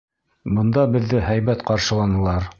[0.55, 2.49] Бында беҙҙе һәйбәт ҡаршыланылар.